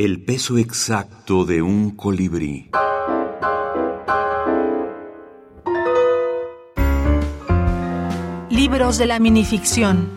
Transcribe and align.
El 0.00 0.22
peso 0.22 0.58
exacto 0.58 1.44
de 1.44 1.60
un 1.60 1.90
colibrí. 1.90 2.70
Libros 8.48 8.96
de 8.98 9.06
la 9.06 9.18
minificción. 9.18 10.08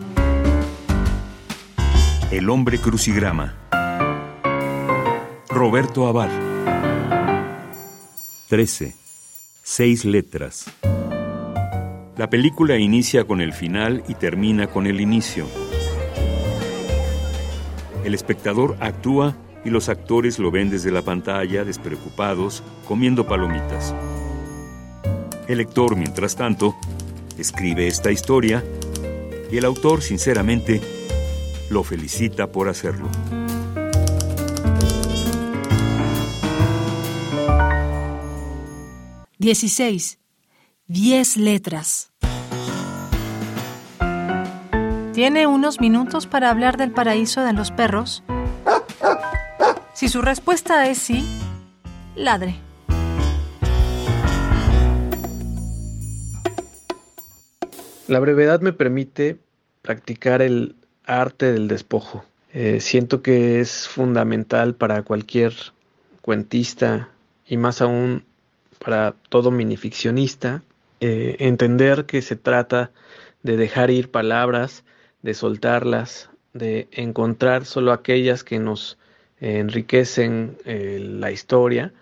El 2.30 2.48
hombre 2.48 2.78
crucigrama. 2.78 3.56
Roberto 5.48 6.06
Abar. 6.06 6.30
13. 8.50 8.94
Seis 9.64 10.04
letras. 10.04 10.66
La 12.16 12.30
película 12.30 12.78
inicia 12.78 13.24
con 13.24 13.40
el 13.40 13.52
final 13.52 14.04
y 14.06 14.14
termina 14.14 14.68
con 14.68 14.86
el 14.86 15.00
inicio. 15.00 15.48
El 18.04 18.14
espectador 18.14 18.76
actúa 18.78 19.36
y 19.64 19.70
los 19.70 19.88
actores 19.88 20.38
lo 20.38 20.50
ven 20.50 20.70
desde 20.70 20.90
la 20.90 21.02
pantalla, 21.02 21.64
despreocupados, 21.64 22.62
comiendo 22.86 23.26
palomitas. 23.26 23.94
El 25.48 25.58
lector, 25.58 25.96
mientras 25.96 26.36
tanto, 26.36 26.76
escribe 27.38 27.86
esta 27.86 28.10
historia 28.10 28.64
y 29.50 29.58
el 29.58 29.64
autor, 29.64 30.02
sinceramente, 30.02 30.80
lo 31.70 31.82
felicita 31.82 32.50
por 32.50 32.68
hacerlo. 32.68 33.08
Dieciséis. 39.38 40.18
Diez 40.86 41.36
letras. 41.36 42.12
¿Tiene 45.12 45.46
unos 45.46 45.80
minutos 45.80 46.26
para 46.26 46.48
hablar 46.50 46.76
del 46.76 46.92
paraíso 46.92 47.42
de 47.42 47.52
los 47.52 47.70
perros? 47.70 48.22
Si 50.02 50.08
su 50.08 50.20
respuesta 50.20 50.88
es 50.90 50.98
sí, 50.98 51.24
ladre. 52.16 52.56
La 58.08 58.18
brevedad 58.18 58.60
me 58.62 58.72
permite 58.72 59.38
practicar 59.80 60.42
el 60.42 60.74
arte 61.04 61.52
del 61.52 61.68
despojo. 61.68 62.24
Eh, 62.52 62.80
siento 62.80 63.22
que 63.22 63.60
es 63.60 63.86
fundamental 63.86 64.74
para 64.74 65.04
cualquier 65.04 65.54
cuentista 66.20 67.10
y 67.46 67.56
más 67.56 67.80
aún 67.80 68.24
para 68.84 69.14
todo 69.28 69.52
minificcionista 69.52 70.64
eh, 70.98 71.36
entender 71.38 72.06
que 72.06 72.22
se 72.22 72.34
trata 72.34 72.90
de 73.44 73.56
dejar 73.56 73.92
ir 73.92 74.10
palabras, 74.10 74.82
de 75.22 75.34
soltarlas, 75.34 76.28
de 76.54 76.88
encontrar 76.90 77.66
solo 77.66 77.92
aquellas 77.92 78.42
que 78.42 78.58
nos 78.58 78.98
enriquecen 79.42 80.56
eh, 80.64 80.98
la 81.02 81.30
historia 81.30 81.92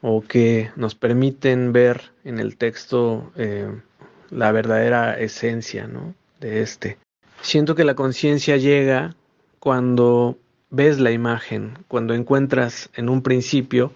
o 0.00 0.22
que 0.22 0.70
nos 0.76 0.94
permiten 0.94 1.72
ver 1.72 2.10
en 2.24 2.40
el 2.40 2.56
texto 2.56 3.30
la 4.30 4.50
verdadera 4.50 5.16
esencia 5.16 5.88
de 6.40 6.62
este. 6.62 6.98
Siento 7.40 7.76
que 7.76 7.84
la 7.84 7.94
conciencia 7.94 8.56
llega 8.56 9.14
cuando 9.60 10.38
ves 10.70 10.98
la 10.98 11.12
imagen, 11.12 11.78
cuando 11.86 12.14
encuentras 12.14 12.90
en 12.94 13.08
un 13.08 13.22
principio 13.22 13.92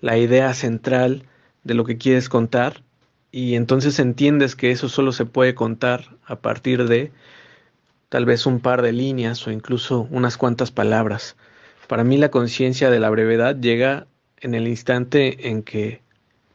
la 0.00 0.18
idea 0.18 0.52
central 0.54 1.24
de 1.62 1.74
lo 1.74 1.84
que 1.84 1.98
quieres 1.98 2.28
contar 2.28 2.82
y 3.30 3.54
entonces 3.54 3.98
entiendes 3.98 4.56
que 4.56 4.70
eso 4.70 4.88
solo 4.88 5.12
se 5.12 5.26
puede 5.26 5.54
contar 5.54 6.16
a 6.24 6.36
partir 6.36 6.88
de 6.88 7.12
tal 8.08 8.24
vez 8.24 8.46
un 8.46 8.60
par 8.60 8.82
de 8.82 8.92
líneas 8.92 9.46
o 9.46 9.50
incluso 9.50 10.08
unas 10.10 10.36
cuantas 10.38 10.70
palabras. 10.70 11.36
Para 11.86 12.02
mí 12.04 12.16
la 12.16 12.30
conciencia 12.30 12.90
de 12.90 12.98
la 12.98 13.10
brevedad 13.10 13.56
llega 13.56 14.06
en 14.40 14.54
el 14.54 14.66
instante 14.66 15.48
en 15.48 15.62
que 15.62 16.00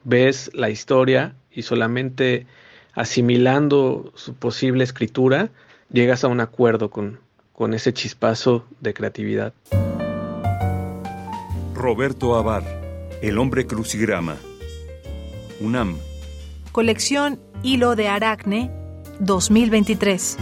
ves 0.03 0.51
la 0.53 0.69
historia 0.69 1.35
y 1.51 1.61
solamente 1.61 2.47
asimilando 2.93 4.11
su 4.15 4.33
posible 4.35 4.83
escritura, 4.83 5.49
llegas 5.91 6.23
a 6.23 6.27
un 6.27 6.41
acuerdo 6.41 6.89
con, 6.89 7.19
con 7.53 7.73
ese 7.73 7.93
chispazo 7.93 8.65
de 8.81 8.93
creatividad. 8.93 9.53
Roberto 11.73 12.35
Abar, 12.35 12.63
El 13.21 13.37
hombre 13.37 13.65
crucigrama. 13.65 14.35
UNAM. 15.61 15.97
Colección 16.71 17.39
Hilo 17.63 17.95
de 17.95 18.07
Aracne 18.07 18.71
2023. 19.19 20.37